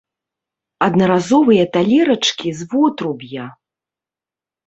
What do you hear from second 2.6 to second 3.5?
з вотруб'я!